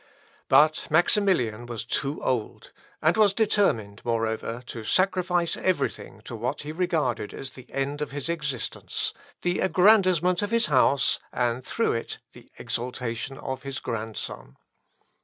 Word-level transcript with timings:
But 0.49 0.87
Maximilian 0.89 1.67
was 1.67 1.85
too 1.85 2.23
old, 2.23 2.71
and 3.03 3.15
was 3.15 3.35
determined, 3.35 4.01
moreover, 4.03 4.63
to 4.65 4.83
sacrifice 4.83 5.55
every 5.55 5.91
thing 5.91 6.21
to 6.21 6.35
what 6.35 6.63
he 6.63 6.71
regarded 6.71 7.35
as 7.35 7.51
the 7.51 7.71
end 7.71 8.01
of 8.01 8.09
his 8.09 8.27
existence, 8.27 9.13
the 9.43 9.59
aggrandisement 9.59 10.41
of 10.41 10.49
his 10.49 10.65
house, 10.65 11.19
and 11.31 11.63
through 11.63 11.91
it 11.91 12.17
the 12.33 12.49
exaltation 12.57 13.37
of 13.37 13.61
his 13.61 13.77
grandson. 13.77 14.57